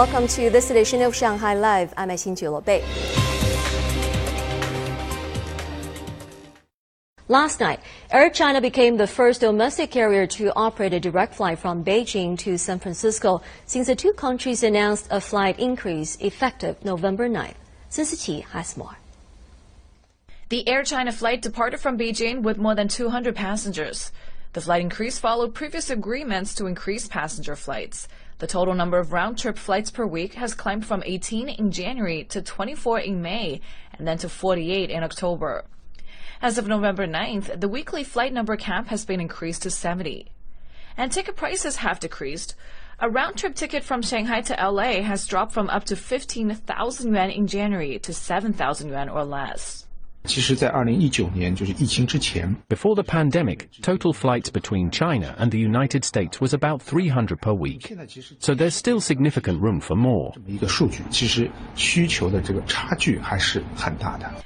welcome 0.00 0.26
to 0.26 0.48
this 0.48 0.70
edition 0.70 1.02
of 1.02 1.14
Shanghai 1.14 1.52
Live. 1.52 1.92
I'm 1.94 2.08
Xin 2.08 2.64
Bei. 2.64 2.82
Last 7.28 7.60
night, 7.60 7.80
Air 8.10 8.30
China 8.30 8.62
became 8.62 8.96
the 8.96 9.06
first 9.06 9.42
domestic 9.42 9.90
carrier 9.90 10.26
to 10.28 10.54
operate 10.56 10.94
a 10.94 11.00
direct 11.00 11.34
flight 11.34 11.58
from 11.58 11.84
Beijing 11.84 12.38
to 12.38 12.56
San 12.56 12.78
Francisco 12.78 13.42
since 13.66 13.88
the 13.88 13.94
two 13.94 14.14
countries 14.14 14.62
announced 14.62 15.06
a 15.10 15.20
flight 15.20 15.58
increase 15.58 16.16
effective 16.16 16.82
November 16.82 17.28
9th. 17.28 17.60
Sun 17.90 18.06
Siqi 18.06 18.44
has 18.56 18.78
more. 18.78 18.96
The 20.48 20.66
Air 20.66 20.82
China 20.82 21.12
flight 21.12 21.42
departed 21.42 21.78
from 21.78 21.98
Beijing 21.98 22.40
with 22.40 22.56
more 22.56 22.74
than 22.74 22.88
200 22.88 23.36
passengers. 23.36 24.12
The 24.52 24.60
flight 24.60 24.80
increase 24.80 25.16
followed 25.16 25.54
previous 25.54 25.90
agreements 25.90 26.56
to 26.56 26.66
increase 26.66 27.06
passenger 27.06 27.54
flights. 27.54 28.08
The 28.38 28.48
total 28.48 28.74
number 28.74 28.98
of 28.98 29.12
round 29.12 29.38
trip 29.38 29.56
flights 29.56 29.92
per 29.92 30.04
week 30.04 30.34
has 30.34 30.54
climbed 30.54 30.84
from 30.84 31.04
18 31.06 31.48
in 31.48 31.70
January 31.70 32.24
to 32.24 32.42
24 32.42 32.98
in 32.98 33.22
May 33.22 33.60
and 33.96 34.08
then 34.08 34.18
to 34.18 34.28
48 34.28 34.90
in 34.90 35.04
October. 35.04 35.66
As 36.42 36.58
of 36.58 36.66
November 36.66 37.06
9th, 37.06 37.60
the 37.60 37.68
weekly 37.68 38.02
flight 38.02 38.32
number 38.32 38.56
cap 38.56 38.88
has 38.88 39.04
been 39.04 39.20
increased 39.20 39.62
to 39.62 39.70
70. 39.70 40.32
And 40.96 41.12
ticket 41.12 41.36
prices 41.36 41.76
have 41.76 42.00
decreased. 42.00 42.56
A 42.98 43.08
round 43.08 43.36
trip 43.36 43.54
ticket 43.54 43.84
from 43.84 44.02
Shanghai 44.02 44.40
to 44.40 44.54
LA 44.54 45.02
has 45.02 45.26
dropped 45.26 45.52
from 45.52 45.70
up 45.70 45.84
to 45.84 45.94
15,000 45.94 47.14
yuan 47.14 47.30
in 47.30 47.46
January 47.46 48.00
to 48.00 48.12
7,000 48.12 48.88
yuan 48.88 49.08
or 49.08 49.24
less. 49.24 49.86
Before 52.68 52.94
the 52.94 53.04
pandemic, 53.04 53.70
total 53.80 54.12
flights 54.12 54.50
between 54.50 54.90
China 54.90 55.34
and 55.38 55.50
the 55.50 55.58
United 55.58 56.04
States 56.04 56.40
was 56.40 56.52
about 56.52 56.82
300 56.82 57.40
per 57.40 57.52
week. 57.52 57.96
So 58.38 58.54
there's 58.54 58.74
still 58.74 59.00
significant 59.00 59.62
room 59.62 59.80
for 59.80 59.96
more. 59.96 60.32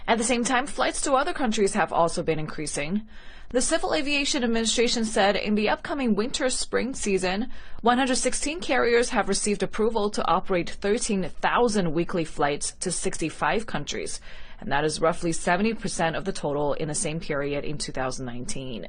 At 0.06 0.18
the 0.18 0.24
same 0.24 0.44
time, 0.44 0.66
flights 0.66 1.00
to 1.02 1.12
other 1.14 1.32
countries 1.32 1.74
have 1.74 1.92
also 1.92 2.22
been 2.22 2.38
increasing. 2.38 3.02
The 3.50 3.60
Civil 3.60 3.94
Aviation 3.94 4.42
Administration 4.42 5.04
said 5.04 5.36
in 5.36 5.54
the 5.54 5.68
upcoming 5.68 6.14
winter 6.14 6.50
spring 6.50 6.94
season, 6.94 7.50
116 7.82 8.60
carriers 8.60 9.10
have 9.10 9.28
received 9.28 9.62
approval 9.62 10.10
to 10.10 10.26
operate 10.26 10.70
13,000 10.70 11.92
weekly 11.92 12.24
flights 12.24 12.72
to 12.80 12.90
65 12.90 13.66
countries, 13.66 14.20
and 14.64 14.72
that 14.72 14.84
is 14.84 15.00
roughly 15.00 15.30
70% 15.30 16.16
of 16.16 16.24
the 16.24 16.32
total 16.32 16.72
in 16.72 16.88
the 16.88 16.94
same 16.94 17.20
period 17.20 17.64
in 17.64 17.76
2019. 17.76 18.88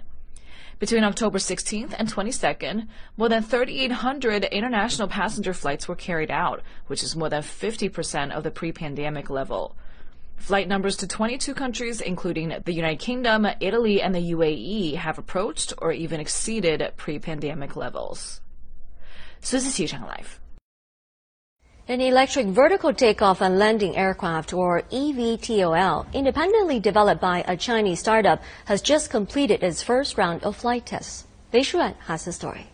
Between 0.80 1.04
October 1.04 1.38
16th 1.38 1.94
and 2.00 2.08
22nd, 2.08 2.88
more 3.18 3.28
than 3.28 3.44
3,800 3.44 4.46
international 4.46 5.10
passenger 5.10 5.54
flights 5.54 5.88
were 5.88 5.96
carried 5.96 6.32
out, 6.32 6.62
which 6.88 7.04
is 7.04 7.16
more 7.16 7.30
than 7.30 7.44
50% 7.44 8.32
of 8.32 8.44
the 8.44 8.52
pre-pandemic 8.52 9.30
level. 9.30 9.76
Flight 10.38 10.70
numbers 10.70 10.96
to 10.98 11.08
22 11.08 11.54
countries, 11.54 12.00
including 12.00 12.56
the 12.64 12.74
United 12.74 13.00
Kingdom, 13.00 13.46
Italy, 13.60 14.02
and 14.02 14.16
the 14.16 14.32
UAE, 14.32 14.96
have 14.96 15.18
approached 15.18 15.74
or 15.78 15.92
even 15.92 16.22
exceeded 16.22 16.90
pre-pandemic 16.96 17.76
levels. 17.76 18.40
Susie 19.42 19.88
Live. 19.88 20.40
An 21.88 22.02
electric 22.02 22.48
vertical 22.48 22.96
takeoff 22.96 23.42
and 23.42 23.60
landing 23.60 23.96
aircraft, 23.96 24.54
or 24.54 24.82
EVTOL, 24.92 26.12
independently 26.14 26.80
developed 26.80 27.22
by 27.22 27.46
a 27.48 27.56
Chinese 27.56 28.00
startup, 28.00 28.42
has 28.66 28.82
just 28.82 29.12
completed 29.12 29.62
its 29.62 29.84
first 29.84 30.18
round 30.18 30.44
of 30.44 30.56
flight 30.56 30.88
tests. 30.88 31.28
Bei 31.52 31.60
Shuan 31.60 31.94
has 32.08 32.26
the 32.26 32.34
story. 32.34 32.66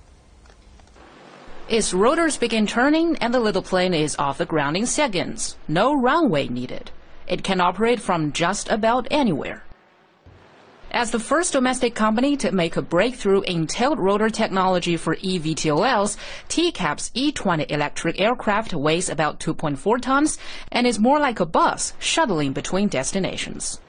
Its 1.68 1.94
rotors 1.94 2.38
begin 2.38 2.66
turning 2.66 3.18
and 3.18 3.34
the 3.34 3.42
little 3.42 3.62
plane 3.62 3.94
is 3.94 4.16
off 4.18 4.38
the 4.38 4.46
ground 4.46 4.78
in 4.78 4.86
seconds. 4.86 5.58
No 5.68 5.94
runway 5.94 6.48
needed. 6.48 6.90
It 7.28 7.44
can 7.44 7.60
operate 7.60 8.00
from 8.00 8.32
just 8.32 8.70
about 8.70 9.10
anywhere. 9.12 9.64
As 10.94 11.12
the 11.12 11.20
first 11.20 11.54
domestic 11.54 11.96
company 11.96 12.36
to 12.36 12.52
make 12.52 12.76
a 12.76 12.82
breakthrough 12.82 13.40
in 13.42 13.66
tilt 13.66 13.98
rotor 13.98 14.30
technology 14.30 14.98
for 14.98 15.16
eVTOLs, 15.16 16.18
TCab's 16.50 17.12
E-20 17.14 17.72
electric 17.72 18.20
aircraft 18.20 18.74
weighs 18.74 19.08
about 19.08 19.40
2.4 19.40 20.02
tons 20.02 20.38
and 20.70 20.86
is 20.86 21.00
more 21.00 21.18
like 21.18 21.40
a 21.40 21.46
bus 21.46 21.94
shuttling 21.98 22.52
between 22.52 22.90
destinations. 22.90 23.80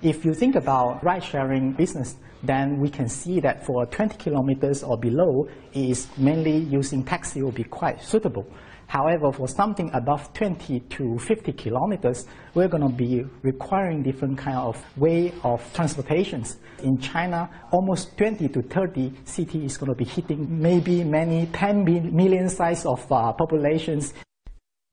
If 0.00 0.24
you 0.24 0.32
think 0.32 0.54
about 0.54 1.02
ride-sharing 1.02 1.72
business, 1.72 2.14
then 2.44 2.78
we 2.78 2.88
can 2.88 3.08
see 3.08 3.40
that 3.40 3.66
for 3.66 3.84
20 3.84 4.16
kilometers 4.16 4.84
or 4.84 4.96
below, 4.96 5.48
it 5.72 5.90
is 5.90 6.06
mainly 6.16 6.56
using 6.56 7.02
taxi 7.02 7.42
will 7.42 7.50
be 7.50 7.64
quite 7.64 8.00
suitable. 8.00 8.46
However, 8.86 9.32
for 9.32 9.48
something 9.48 9.90
above 9.92 10.32
20 10.34 10.80
to 10.80 11.18
50 11.18 11.52
kilometers, 11.52 12.26
we're 12.54 12.68
going 12.68 12.84
to 12.84 12.88
be 12.88 13.26
requiring 13.42 14.04
different 14.04 14.38
kind 14.38 14.56
of 14.56 14.82
way 14.96 15.32
of 15.42 15.60
transportations. 15.74 16.58
In 16.82 16.98
China, 16.98 17.50
almost 17.72 18.16
20 18.16 18.48
to 18.48 18.62
30 18.62 19.12
cities 19.24 19.72
is 19.72 19.76
going 19.76 19.90
to 19.90 19.96
be 19.96 20.04
hitting 20.04 20.62
maybe 20.62 21.02
many 21.02 21.46
10 21.52 21.84
million 22.14 22.48
size 22.48 22.86
of 22.86 23.04
uh, 23.10 23.32
populations. 23.32 24.14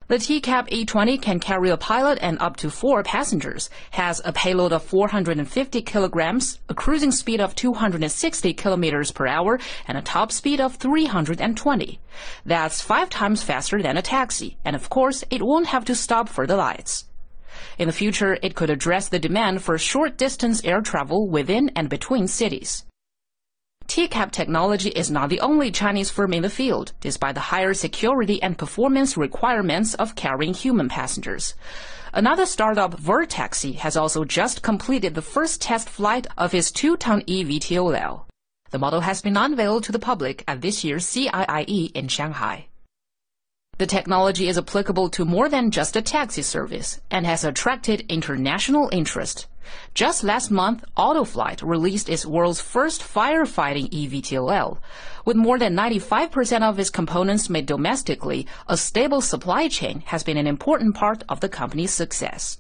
The 0.07 0.17
TCab 0.17 0.67
E-20 0.69 1.19
can 1.19 1.39
carry 1.39 1.71
a 1.71 1.77
pilot 1.77 2.19
and 2.21 2.37
up 2.39 2.57
to 2.57 2.69
four 2.69 3.01
passengers, 3.01 3.71
has 3.89 4.21
a 4.23 4.31
payload 4.31 4.71
of 4.71 4.83
450 4.83 5.81
kilograms, 5.81 6.59
a 6.69 6.75
cruising 6.75 7.11
speed 7.11 7.41
of 7.41 7.55
260 7.55 8.53
kilometers 8.53 9.11
per 9.11 9.25
hour, 9.25 9.59
and 9.87 9.97
a 9.97 10.03
top 10.03 10.31
speed 10.31 10.61
of 10.61 10.75
320. 10.75 11.99
That's 12.45 12.81
five 12.81 13.09
times 13.09 13.41
faster 13.41 13.81
than 13.81 13.97
a 13.97 14.03
taxi, 14.03 14.57
and 14.63 14.75
of 14.75 14.91
course, 14.91 15.23
it 15.31 15.41
won't 15.41 15.67
have 15.67 15.85
to 15.85 15.95
stop 15.95 16.29
for 16.29 16.45
the 16.45 16.55
lights. 16.55 17.05
In 17.79 17.87
the 17.87 17.91
future, 17.91 18.37
it 18.43 18.53
could 18.53 18.69
address 18.69 19.09
the 19.09 19.17
demand 19.17 19.63
for 19.63 19.75
short 19.79 20.17
distance 20.17 20.63
air 20.63 20.81
travel 20.81 21.27
within 21.27 21.71
and 21.75 21.89
between 21.89 22.27
cities. 22.27 22.85
TCab 23.87 24.31
technology 24.31 24.89
is 24.89 25.11
not 25.11 25.29
the 25.29 25.39
only 25.41 25.71
Chinese 25.71 26.09
firm 26.09 26.33
in 26.33 26.41
the 26.41 26.49
field, 26.49 26.93
despite 27.01 27.35
the 27.35 27.41
higher 27.51 27.73
security 27.73 28.41
and 28.41 28.57
performance 28.57 29.15
requirements 29.15 29.93
of 29.93 30.15
carrying 30.15 30.53
human 30.53 30.89
passengers. 30.89 31.53
Another 32.13 32.45
startup, 32.45 32.99
Vertaxi, 32.99 33.75
has 33.75 33.95
also 33.95 34.23
just 34.23 34.61
completed 34.61 35.15
the 35.15 35.21
first 35.21 35.61
test 35.61 35.89
flight 35.89 36.27
of 36.37 36.53
its 36.53 36.71
two-ton 36.71 37.21
eVTOL. 37.21 38.25
The 38.71 38.79
model 38.79 39.01
has 39.01 39.21
been 39.21 39.37
unveiled 39.37 39.83
to 39.83 39.91
the 39.91 39.99
public 39.99 40.43
at 40.47 40.61
this 40.61 40.83
year's 40.83 41.05
CIIE 41.05 41.91
in 41.93 42.07
Shanghai. 42.07 42.67
The 43.77 43.85
technology 43.85 44.47
is 44.47 44.57
applicable 44.57 45.09
to 45.09 45.25
more 45.25 45.49
than 45.49 45.69
just 45.69 45.97
a 45.97 46.01
taxi 46.01 46.41
service 46.41 47.01
and 47.11 47.25
has 47.25 47.43
attracted 47.43 48.05
international 48.09 48.89
interest. 48.93 49.47
Just 49.93 50.23
last 50.23 50.51
month, 50.51 50.83
Autoflight 50.97 51.61
released 51.61 52.09
its 52.09 52.25
world's 52.25 52.61
first 52.61 53.01
firefighting 53.01 53.89
eVTOL. 53.89 54.77
With 55.25 55.37
more 55.37 55.57
than 55.57 55.75
95% 55.75 56.61
of 56.61 56.79
its 56.79 56.89
components 56.89 57.49
made 57.49 57.65
domestically, 57.65 58.47
a 58.67 58.77
stable 58.77 59.21
supply 59.21 59.67
chain 59.67 60.03
has 60.07 60.23
been 60.23 60.37
an 60.37 60.47
important 60.47 60.95
part 60.95 61.23
of 61.29 61.39
the 61.39 61.49
company's 61.49 61.91
success. 61.91 62.57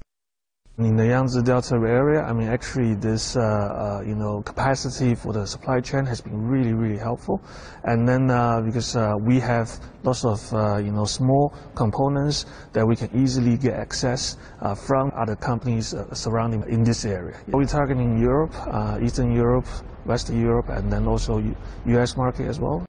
In 0.77 0.97
the 0.97 1.07
Yangtze 1.07 1.41
Delta 1.41 1.75
area, 1.75 2.21
I 2.23 2.33
mean, 2.33 2.49
actually, 2.49 2.95
this, 2.95 3.37
uh, 3.37 3.39
uh, 3.39 4.03
you 4.05 4.13
know, 4.13 4.41
capacity 4.41 5.15
for 5.15 5.31
the 5.31 5.47
supply 5.47 5.79
chain 5.79 6.05
has 6.05 6.19
been 6.19 6.35
really, 6.35 6.73
really 6.73 6.97
helpful. 6.97 7.41
And 7.85 8.05
then, 8.05 8.29
uh, 8.29 8.59
because 8.59 8.93
uh, 8.93 9.13
we 9.17 9.39
have 9.39 9.71
lots 10.03 10.25
of, 10.25 10.53
uh, 10.53 10.75
you 10.75 10.91
know, 10.91 11.05
small 11.05 11.53
components 11.75 12.45
that 12.73 12.85
we 12.85 12.97
can 12.97 13.09
easily 13.15 13.55
get 13.55 13.75
access 13.75 14.35
uh, 14.59 14.75
from 14.75 15.13
other 15.15 15.37
companies 15.37 15.95
surrounding 16.11 16.61
in 16.67 16.83
this 16.83 17.05
area. 17.05 17.37
We're 17.47 17.63
targeting 17.63 18.19
Europe, 18.19 18.53
Eastern 19.01 19.31
Europe, 19.31 19.67
Western 20.03 20.41
Europe, 20.41 20.67
and 20.67 20.91
then 20.91 21.07
also 21.07 21.37
U 21.37 21.55
U.S. 21.85 22.17
market 22.17 22.47
as 22.47 22.59
well. 22.59 22.85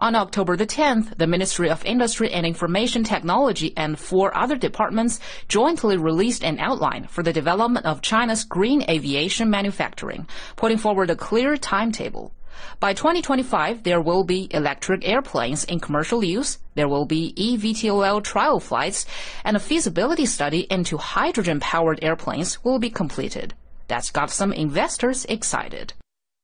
On 0.00 0.14
October 0.14 0.56
the 0.56 0.64
10th, 0.64 1.16
the 1.18 1.26
Ministry 1.26 1.68
of 1.68 1.84
Industry 1.84 2.32
and 2.32 2.46
Information 2.46 3.02
Technology 3.02 3.72
and 3.76 3.98
four 3.98 4.36
other 4.36 4.56
departments 4.56 5.18
jointly 5.48 5.96
released 5.96 6.44
an 6.44 6.60
outline 6.60 7.08
for 7.08 7.24
the 7.24 7.32
development 7.32 7.84
of 7.84 8.00
China's 8.00 8.44
green 8.44 8.84
aviation 8.88 9.50
manufacturing, 9.50 10.28
putting 10.54 10.78
forward 10.78 11.10
a 11.10 11.16
clear 11.16 11.56
timetable. 11.56 12.32
By 12.78 12.92
2025, 12.94 13.82
there 13.82 14.00
will 14.00 14.22
be 14.22 14.46
electric 14.52 15.06
airplanes 15.08 15.64
in 15.64 15.80
commercial 15.80 16.22
use, 16.22 16.58
there 16.76 16.88
will 16.88 17.04
be 17.04 17.34
eVTOL 17.36 18.22
trial 18.22 18.60
flights, 18.60 19.04
and 19.42 19.56
a 19.56 19.60
feasibility 19.60 20.26
study 20.26 20.60
into 20.70 20.96
hydrogen-powered 20.96 22.04
airplanes 22.04 22.62
will 22.62 22.78
be 22.78 22.90
completed. 22.90 23.52
That's 23.88 24.12
got 24.12 24.30
some 24.30 24.52
investors 24.52 25.24
excited. 25.24 25.92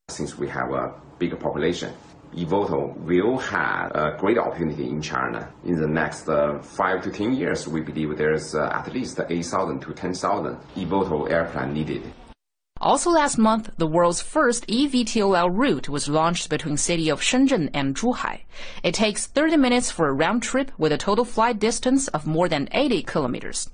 Since 0.08 0.36
we 0.36 0.48
have 0.48 0.72
a 0.72 0.92
bigger 1.20 1.36
population, 1.36 1.92
eVTOL 2.36 2.96
will 2.98 3.38
have 3.38 3.92
a 3.94 4.16
great 4.18 4.38
opportunity 4.38 4.88
in 4.88 5.00
China. 5.00 5.48
In 5.64 5.80
the 5.80 5.86
next 5.86 6.28
uh, 6.28 6.58
five 6.60 7.02
to 7.02 7.10
10 7.10 7.34
years, 7.34 7.68
we 7.68 7.80
believe 7.80 8.16
there's 8.16 8.54
uh, 8.54 8.70
at 8.72 8.92
least 8.92 9.20
8,000 9.28 9.80
to 9.80 9.92
10,000 9.92 10.56
eVTOL 10.76 11.30
airplane 11.30 11.72
needed. 11.72 12.02
Also 12.80 13.08
last 13.08 13.38
month, 13.38 13.70
the 13.78 13.86
world's 13.86 14.20
first 14.20 14.66
eVTOL 14.66 15.48
route 15.56 15.88
was 15.88 16.08
launched 16.08 16.50
between 16.50 16.76
city 16.76 17.08
of 17.08 17.20
Shenzhen 17.20 17.70
and 17.72 17.94
Zhuhai. 17.94 18.40
It 18.82 18.94
takes 18.94 19.26
30 19.26 19.56
minutes 19.56 19.92
for 19.92 20.08
a 20.08 20.12
round 20.12 20.42
trip 20.42 20.72
with 20.76 20.90
a 20.90 20.98
total 20.98 21.24
flight 21.24 21.60
distance 21.60 22.08
of 22.08 22.26
more 22.26 22.48
than 22.48 22.68
80 22.72 23.04
kilometers. 23.04 23.70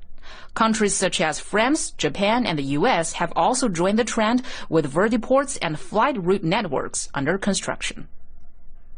Countries 0.55 0.95
such 0.95 1.21
as 1.21 1.41
France, 1.41 1.93
Japan, 1.93 2.45
and 2.45 2.59
the 2.59 2.77
US 2.79 3.15
have 3.15 3.33
also 3.35 3.69
joined 3.69 3.99
the 3.99 4.05
trend 4.05 4.43
with 4.69 4.93
vertiports 4.93 5.59
and 5.63 5.81
flight 5.81 6.23
route 6.23 6.45
networks 6.45 7.09
under 7.15 7.39
construction. 7.39 8.09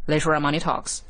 Later 0.07 0.35
on 0.35 0.43
Money 0.43 0.61
Talks. 0.61 1.03